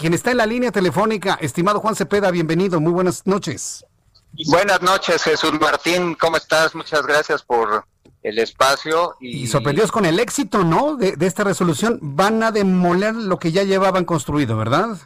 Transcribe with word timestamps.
Quien 0.00 0.14
está 0.14 0.30
en 0.30 0.38
la 0.38 0.46
línea 0.46 0.72
telefónica, 0.72 1.36
estimado 1.42 1.78
Juan 1.78 1.94
Cepeda, 1.94 2.30
bienvenido, 2.30 2.80
muy 2.80 2.90
buenas 2.90 3.26
noches. 3.26 3.84
Buenas 4.46 4.80
noches, 4.80 5.22
Jesús 5.22 5.52
Martín, 5.60 6.14
¿cómo 6.14 6.38
estás? 6.38 6.74
Muchas 6.74 7.02
gracias 7.04 7.42
por 7.42 7.84
el 8.22 8.38
espacio. 8.38 9.16
Y, 9.20 9.46
sorprendidos 9.46 9.92
con 9.92 10.06
el 10.06 10.18
éxito, 10.18 10.64
¿no? 10.64 10.96
De, 10.96 11.16
de, 11.16 11.26
esta 11.26 11.44
resolución, 11.44 11.98
van 12.00 12.42
a 12.42 12.50
demoler 12.50 13.14
lo 13.14 13.38
que 13.38 13.52
ya 13.52 13.62
llevaban 13.62 14.06
construido, 14.06 14.56
¿verdad? 14.56 14.96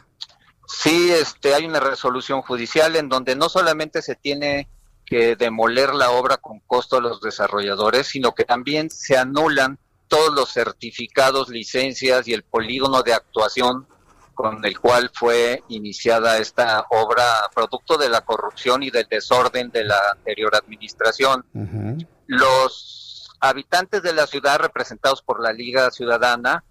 Sí, 0.65 1.11
este, 1.11 1.53
hay 1.53 1.65
una 1.65 1.81
resolución 1.81 2.41
judicial 2.41 2.95
en 2.95 3.09
donde 3.09 3.35
no 3.35 3.49
solamente 3.49 4.01
se 4.01 4.15
tiene 4.15 4.69
que 5.05 5.35
demoler 5.35 5.93
la 5.93 6.11
obra 6.11 6.37
con 6.37 6.61
costo 6.61 6.95
a 6.95 7.01
los 7.01 7.19
desarrolladores, 7.19 8.07
sino 8.07 8.33
que 8.33 8.45
también 8.45 8.89
se 8.89 9.17
anulan 9.17 9.77
todos 10.07 10.33
los 10.33 10.53
certificados, 10.53 11.49
licencias 11.49 12.29
y 12.29 12.33
el 12.33 12.43
polígono 12.43 13.03
de 13.03 13.13
actuación 13.13 13.87
con 14.35 14.63
el 14.65 14.79
cual 14.79 15.09
fue 15.13 15.63
iniciada 15.69 16.37
esta 16.37 16.85
obra, 16.89 17.49
producto 17.53 17.97
de 17.97 18.09
la 18.09 18.21
corrupción 18.21 18.83
y 18.83 18.91
del 18.91 19.07
desorden 19.09 19.71
de 19.71 19.85
la 19.85 19.99
anterior 20.11 20.53
administración. 20.55 21.45
Uh 21.53 21.61
-huh. 21.61 22.07
Los 22.27 23.31
habitantes 23.39 24.03
de 24.03 24.13
la 24.13 24.27
ciudad, 24.27 24.59
representados 24.59 25.21
por 25.21 25.41
la 25.41 25.53
Liga 25.53 25.89
Ciudadana, 25.89 26.63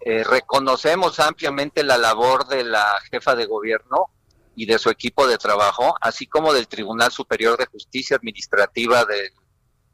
eh, 0.00 0.24
reconocemos 0.24 1.20
ampliamente 1.20 1.82
la 1.84 1.98
labor 1.98 2.46
de 2.48 2.64
la 2.64 2.86
jefa 3.10 3.34
de 3.34 3.46
gobierno 3.46 4.06
y 4.56 4.66
de 4.66 4.78
su 4.78 4.90
equipo 4.90 5.26
de 5.26 5.38
trabajo, 5.38 5.94
así 6.00 6.26
como 6.26 6.52
del 6.52 6.68
Tribunal 6.68 7.12
Superior 7.12 7.58
de 7.58 7.66
Justicia 7.66 8.16
Administrativa 8.16 9.04
de, 9.04 9.32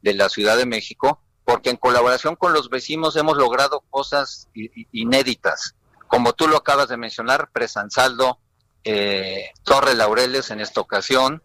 de 0.01 0.13
la 0.13 0.29
Ciudad 0.29 0.57
de 0.57 0.65
México, 0.65 1.19
porque 1.43 1.69
en 1.69 1.77
colaboración 1.77 2.35
con 2.35 2.53
los 2.53 2.69
vecinos 2.69 3.15
hemos 3.15 3.37
logrado 3.37 3.83
cosas 3.89 4.47
inéditas 4.91 5.75
como 6.07 6.33
tú 6.33 6.47
lo 6.47 6.57
acabas 6.57 6.89
de 6.89 6.97
mencionar, 6.97 7.49
Presansaldo, 7.51 8.39
eh, 8.83 9.49
Torre 9.63 9.95
Laureles 9.95 10.51
en 10.51 10.59
esta 10.59 10.81
ocasión, 10.81 11.41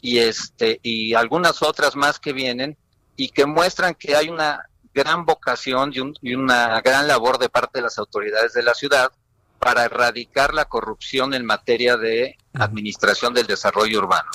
y 0.00 0.18
este, 0.18 0.80
y 0.82 1.14
algunas 1.14 1.62
otras 1.62 1.96
más 1.96 2.18
que 2.18 2.32
vienen, 2.32 2.76
y 3.16 3.30
que 3.30 3.46
muestran 3.46 3.94
que 3.94 4.16
hay 4.16 4.28
una 4.28 4.64
gran 4.92 5.24
vocación 5.24 5.92
y, 5.92 6.00
un, 6.00 6.14
y 6.22 6.34
una 6.34 6.80
gran 6.80 7.08
labor 7.08 7.38
de 7.38 7.48
parte 7.48 7.78
de 7.78 7.82
las 7.82 7.98
autoridades 7.98 8.52
de 8.52 8.62
la 8.62 8.74
ciudad 8.74 9.10
para 9.64 9.86
erradicar 9.86 10.52
la 10.52 10.66
corrupción 10.66 11.32
en 11.32 11.46
materia 11.46 11.96
de 11.96 12.36
administración 12.52 13.32
del 13.32 13.46
desarrollo 13.46 13.98
urbano. 14.00 14.28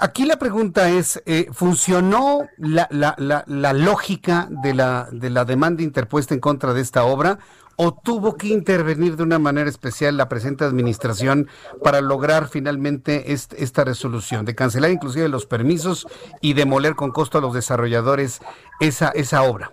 Aquí 0.00 0.24
la 0.26 0.40
pregunta 0.40 0.90
es, 0.90 1.22
eh, 1.24 1.46
¿funcionó 1.52 2.48
la, 2.58 2.88
la, 2.90 3.14
la, 3.16 3.44
la, 3.46 3.72
lógica 3.72 4.48
de 4.50 4.74
la, 4.74 5.06
de 5.12 5.30
la 5.30 5.44
demanda 5.44 5.84
interpuesta 5.84 6.34
en 6.34 6.40
contra 6.40 6.74
de 6.74 6.80
esta 6.80 7.04
obra 7.04 7.38
o 7.76 7.94
tuvo 7.94 8.36
que 8.36 8.48
intervenir 8.48 9.16
de 9.16 9.22
una 9.22 9.38
manera 9.38 9.70
especial 9.70 10.16
la 10.16 10.28
presente 10.28 10.64
administración 10.64 11.48
para 11.84 12.00
lograr 12.00 12.48
finalmente 12.48 13.32
esta 13.32 13.84
resolución, 13.84 14.46
de 14.46 14.56
cancelar 14.56 14.90
inclusive 14.90 15.28
los 15.28 15.46
permisos 15.46 16.08
y 16.40 16.54
demoler 16.54 16.96
con 16.96 17.12
costo 17.12 17.38
a 17.38 17.40
los 17.40 17.54
desarrolladores 17.54 18.40
esa, 18.80 19.10
esa 19.10 19.42
obra? 19.42 19.70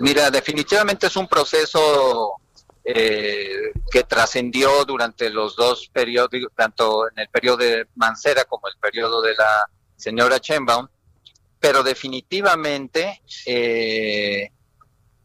Mira, 0.00 0.30
definitivamente 0.30 1.06
es 1.06 1.16
un 1.16 1.28
proceso 1.28 2.41
eh, 2.84 3.72
que 3.90 4.02
trascendió 4.02 4.84
durante 4.84 5.30
los 5.30 5.54
dos 5.54 5.88
periodos, 5.92 6.30
tanto 6.56 7.08
en 7.08 7.20
el 7.20 7.28
periodo 7.28 7.58
de 7.58 7.86
Mancera 7.94 8.44
como 8.44 8.66
el 8.66 8.76
periodo 8.80 9.22
de 9.22 9.34
la 9.34 9.70
señora 9.94 10.40
Chenbaum, 10.40 10.88
pero 11.60 11.84
definitivamente 11.84 13.22
eh, 13.46 14.50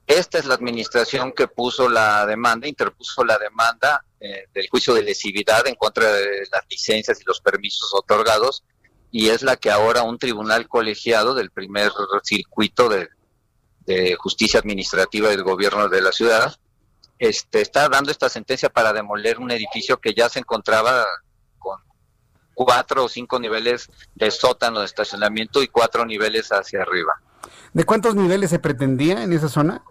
esta 0.06 0.38
es 0.38 0.46
la 0.46 0.54
administración 0.54 1.32
que 1.32 1.48
puso 1.48 1.90
la 1.90 2.28
demanda, 2.28 2.68
interpuso 2.68 3.26
la 3.26 3.40
demanda 3.40 4.06
eh, 4.20 4.46
del 4.54 4.70
juicio 4.70 4.94
de 4.94 5.02
lesividad 5.02 5.66
en 5.66 5.76
contra 5.76 6.14
de 6.14 6.48
las 6.52 6.62
licencias 6.70 7.20
y 7.20 7.24
los 7.26 7.42
permisos 7.42 7.92
otorgados 7.94 8.64
y 9.10 9.30
es 9.30 9.42
la 9.42 9.56
que 9.56 9.72
ahora 9.72 10.04
un 10.04 10.20
tribunal 10.20 10.68
colegiado 10.68 11.34
del 11.34 11.50
primer 11.50 11.92
circuito 12.24 12.88
de, 12.88 13.10
de 13.88 14.16
justicia 14.16 14.60
administrativa 14.60 15.30
del 15.30 15.42
gobierno 15.42 15.90
de 15.90 16.02
la 16.02 16.12
ciudad 16.12 16.56
este, 17.20 17.62
está 17.62 17.90
dando 17.90 18.12
esta 18.12 18.30
sentencia 18.30 18.70
para 18.70 18.94
demoler 18.94 19.40
un 19.40 19.52
edificio 19.52 19.98
que 19.98 20.14
ya 20.14 20.30
se 20.30 20.40
encontraba 20.40 21.06
con 21.58 21.80
cuatro 22.54 23.06
o 23.06 23.10
cinco 23.10 23.40
niveles 23.40 23.90
de 24.16 24.32
sótano 24.32 24.80
de 24.80 24.86
estacionamiento 24.86 25.62
y 25.62 25.68
cuatro 25.68 26.06
niveles 26.06 26.50
hacia 26.50 26.82
arriba. 26.82 27.14
¿De 27.74 27.84
cuántos 27.86 28.16
niveles 28.16 28.50
se 28.50 28.60
pretendía 28.60 29.24
en 29.24 29.34
esa 29.34 29.50
zona? 29.50 29.84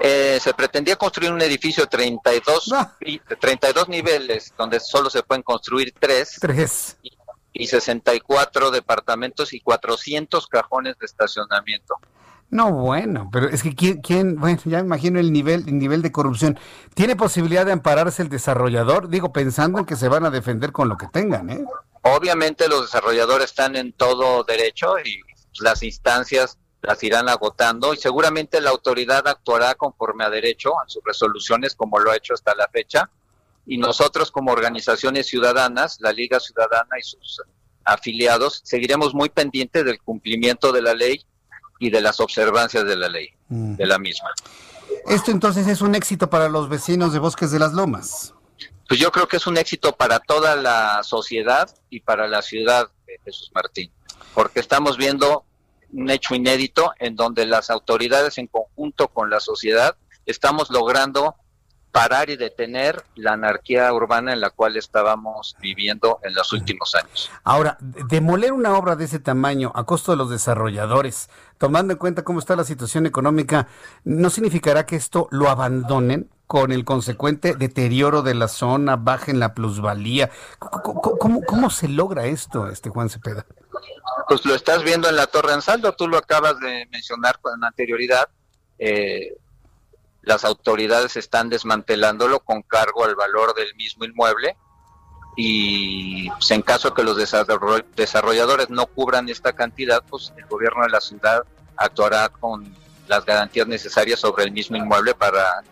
Eh, 0.00 0.38
se 0.40 0.54
pretendía 0.54 0.94
construir 0.94 1.32
un 1.32 1.42
edificio 1.42 1.84
de 1.84 1.88
32, 1.88 2.72
ah. 2.72 2.96
32 3.40 3.88
niveles, 3.88 4.54
donde 4.56 4.78
solo 4.78 5.10
se 5.10 5.24
pueden 5.24 5.42
construir 5.42 5.92
tres. 5.98 6.38
Tres. 6.40 6.96
Y, 7.02 7.18
y 7.52 7.66
64 7.66 8.70
departamentos 8.70 9.52
y 9.52 9.60
400 9.60 10.46
cajones 10.46 10.96
de 10.98 11.06
estacionamiento. 11.06 11.96
No, 12.50 12.72
bueno, 12.72 13.28
pero 13.30 13.48
es 13.48 13.62
que 13.62 13.74
quién, 13.74 14.00
quién, 14.00 14.36
bueno, 14.36 14.58
ya 14.64 14.78
me 14.78 14.86
imagino 14.86 15.20
el 15.20 15.32
nivel, 15.32 15.64
el 15.66 15.78
nivel 15.78 16.00
de 16.00 16.10
corrupción. 16.10 16.58
¿Tiene 16.94 17.14
posibilidad 17.14 17.66
de 17.66 17.72
ampararse 17.72 18.22
el 18.22 18.30
desarrollador? 18.30 19.08
Digo, 19.08 19.32
pensando 19.32 19.80
en 19.80 19.84
que 19.84 19.96
se 19.96 20.08
van 20.08 20.24
a 20.24 20.30
defender 20.30 20.72
con 20.72 20.88
lo 20.88 20.96
que 20.96 21.08
tengan, 21.08 21.50
¿eh? 21.50 21.64
Obviamente 22.02 22.68
los 22.68 22.82
desarrolladores 22.82 23.50
están 23.50 23.76
en 23.76 23.92
todo 23.92 24.44
derecho 24.44 24.94
y 24.98 25.20
las 25.60 25.82
instancias 25.82 26.58
las 26.80 27.02
irán 27.02 27.28
agotando 27.28 27.92
y 27.92 27.96
seguramente 27.96 28.60
la 28.60 28.70
autoridad 28.70 29.26
actuará 29.26 29.74
conforme 29.74 30.24
a 30.24 30.30
derecho 30.30 30.72
en 30.82 30.88
sus 30.88 31.02
resoluciones 31.04 31.74
como 31.74 31.98
lo 31.98 32.12
ha 32.12 32.16
hecho 32.16 32.34
hasta 32.34 32.54
la 32.54 32.68
fecha 32.68 33.10
y 33.66 33.76
nosotros 33.76 34.30
como 34.30 34.52
organizaciones 34.52 35.26
ciudadanas, 35.26 35.98
la 36.00 36.12
Liga 36.12 36.40
Ciudadana 36.40 36.98
y 36.98 37.02
sus 37.02 37.42
afiliados, 37.84 38.62
seguiremos 38.64 39.12
muy 39.12 39.28
pendientes 39.28 39.84
del 39.84 40.00
cumplimiento 40.00 40.72
de 40.72 40.82
la 40.82 40.94
ley 40.94 41.24
y 41.78 41.90
de 41.90 42.00
las 42.00 42.20
observancias 42.20 42.84
de 42.84 42.96
la 42.96 43.08
ley, 43.08 43.28
mm. 43.48 43.76
de 43.76 43.86
la 43.86 43.98
misma. 43.98 44.30
Esto 45.06 45.30
entonces 45.30 45.66
es 45.66 45.80
un 45.80 45.94
éxito 45.94 46.30
para 46.30 46.48
los 46.48 46.68
vecinos 46.68 47.12
de 47.12 47.18
Bosques 47.18 47.50
de 47.50 47.58
las 47.58 47.72
Lomas. 47.72 48.34
Pues 48.88 48.98
yo 48.98 49.12
creo 49.12 49.28
que 49.28 49.36
es 49.36 49.46
un 49.46 49.58
éxito 49.58 49.92
para 49.92 50.18
toda 50.18 50.56
la 50.56 51.02
sociedad 51.02 51.70
y 51.90 52.00
para 52.00 52.26
la 52.26 52.42
ciudad 52.42 52.88
de 53.06 53.20
Jesús 53.24 53.50
Martín, 53.54 53.90
porque 54.34 54.60
estamos 54.60 54.96
viendo 54.96 55.44
un 55.92 56.10
hecho 56.10 56.34
inédito 56.34 56.92
en 56.98 57.16
donde 57.16 57.46
las 57.46 57.70
autoridades 57.70 58.38
en 58.38 58.46
conjunto 58.46 59.08
con 59.08 59.30
la 59.30 59.40
sociedad 59.40 59.96
estamos 60.26 60.70
logrando 60.70 61.36
parar 61.98 62.30
y 62.30 62.36
detener 62.36 63.02
la 63.16 63.32
anarquía 63.32 63.92
urbana 63.92 64.32
en 64.32 64.40
la 64.40 64.50
cual 64.50 64.76
estábamos 64.76 65.56
viviendo 65.60 66.20
en 66.22 66.32
los 66.32 66.52
últimos 66.52 66.94
años. 66.94 67.28
Ahora, 67.42 67.76
demoler 67.80 68.52
una 68.52 68.78
obra 68.78 68.94
de 68.94 69.06
ese 69.06 69.18
tamaño 69.18 69.72
a 69.74 69.82
costo 69.82 70.12
de 70.12 70.16
los 70.16 70.30
desarrolladores, 70.30 71.28
tomando 71.58 71.92
en 71.92 71.98
cuenta 71.98 72.22
cómo 72.22 72.38
está 72.38 72.54
la 72.54 72.62
situación 72.62 73.06
económica, 73.06 73.66
¿no 74.04 74.30
significará 74.30 74.86
que 74.86 74.94
esto 74.94 75.26
lo 75.32 75.50
abandonen 75.50 76.30
con 76.46 76.70
el 76.70 76.84
consecuente 76.84 77.56
deterioro 77.56 78.22
de 78.22 78.34
la 78.34 78.46
zona, 78.46 78.94
bajen 78.94 79.40
la 79.40 79.52
plusvalía? 79.52 80.30
¿Cómo, 80.60 81.00
cómo, 81.02 81.42
cómo 81.42 81.68
se 81.68 81.88
logra 81.88 82.26
esto, 82.26 82.68
este 82.68 82.90
Juan 82.90 83.10
Cepeda? 83.10 83.44
Pues 84.28 84.44
lo 84.44 84.54
estás 84.54 84.84
viendo 84.84 85.08
en 85.08 85.16
la 85.16 85.26
Torre 85.26 85.52
Ansaldo, 85.52 85.92
tú 85.94 86.06
lo 86.06 86.16
acabas 86.16 86.60
de 86.60 86.86
mencionar 86.92 87.40
con 87.40 87.64
anterioridad. 87.64 88.28
Eh, 88.78 89.36
las 90.22 90.44
autoridades 90.44 91.16
están 91.16 91.48
desmantelándolo 91.48 92.40
con 92.40 92.62
cargo 92.62 93.04
al 93.04 93.14
valor 93.14 93.54
del 93.54 93.74
mismo 93.76 94.04
inmueble 94.04 94.56
y 95.40 96.28
pues, 96.30 96.50
en 96.50 96.62
caso 96.62 96.92
que 96.92 97.04
los 97.04 97.16
desarrolladores 97.16 98.70
no 98.70 98.86
cubran 98.86 99.28
esta 99.28 99.52
cantidad, 99.52 100.02
pues 100.10 100.32
el 100.36 100.46
gobierno 100.46 100.82
de 100.82 100.88
la 100.88 101.00
ciudad 101.00 101.44
actuará 101.76 102.28
con 102.28 102.74
las 103.06 103.24
garantías 103.24 103.68
necesarias 103.68 104.18
sobre 104.18 104.44
el 104.44 104.50
mismo 104.50 104.76
inmueble 104.76 105.14
para 105.14 105.62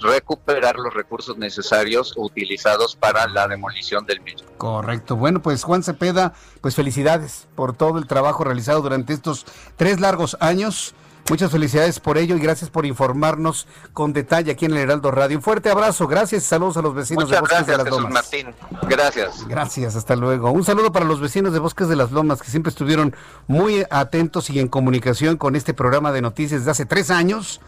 recuperar 0.00 0.76
los 0.76 0.92
recursos 0.92 1.38
necesarios 1.38 2.14
utilizados 2.16 2.94
para 2.94 3.26
la 3.26 3.48
demolición 3.48 4.04
del 4.04 4.20
mismo. 4.20 4.48
Correcto. 4.58 5.16
Bueno, 5.16 5.40
pues 5.40 5.62
Juan 5.62 5.82
Cepeda, 5.82 6.34
pues 6.60 6.74
felicidades 6.74 7.48
por 7.54 7.74
todo 7.74 7.98
el 7.98 8.06
trabajo 8.06 8.44
realizado 8.44 8.82
durante 8.82 9.12
estos 9.12 9.46
tres 9.76 10.00
largos 10.00 10.36
años 10.40 10.94
Muchas 11.28 11.52
felicidades 11.52 12.00
por 12.00 12.18
ello 12.18 12.36
y 12.36 12.40
gracias 12.40 12.70
por 12.70 12.86
informarnos 12.86 13.68
con 13.92 14.12
detalle 14.12 14.50
aquí 14.50 14.64
en 14.64 14.72
el 14.72 14.78
Heraldo 14.78 15.10
Radio. 15.10 15.36
Un 15.36 15.42
fuerte 15.42 15.70
abrazo, 15.70 16.08
gracias, 16.08 16.44
saludos 16.44 16.76
a 16.76 16.82
los 16.82 16.94
vecinos 16.94 17.30
de 17.30 17.38
Bosques 17.38 17.66
de 17.66 17.76
las 17.76 17.84
Jesús 17.84 18.00
Lomas. 18.00 18.12
Martín, 18.12 18.54
gracias. 18.88 19.46
Gracias, 19.46 19.96
hasta 19.96 20.16
luego. 20.16 20.50
Un 20.50 20.64
saludo 20.64 20.92
para 20.92 21.04
los 21.04 21.20
vecinos 21.20 21.52
de 21.52 21.58
Bosques 21.58 21.88
de 21.88 21.96
las 21.96 22.10
Lomas 22.10 22.42
que 22.42 22.50
siempre 22.50 22.70
estuvieron 22.70 23.14
muy 23.46 23.84
atentos 23.90 24.50
y 24.50 24.58
en 24.58 24.68
comunicación 24.68 25.36
con 25.36 25.56
este 25.56 25.74
programa 25.74 26.12
de 26.12 26.22
noticias 26.22 26.64
de 26.64 26.70
hace 26.70 26.86
tres 26.86 27.10
años. 27.10 27.60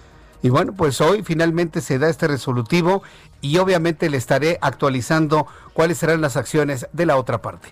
Y 0.43 0.49
bueno, 0.49 0.73
pues 0.73 1.01
hoy 1.01 1.23
finalmente 1.23 1.81
se 1.81 1.99
da 1.99 2.09
este 2.09 2.27
resolutivo 2.27 3.03
y 3.41 3.59
obviamente 3.59 4.11
le 4.11 4.17
estaré 4.17 4.59
actualizando 4.61 5.47
cuáles 5.73 5.99
serán 5.99 6.21
las 6.21 6.37
acciones 6.37 6.89
de 6.93 7.07
la 7.07 7.17
otra 7.17 7.41
parte. 7.41 7.72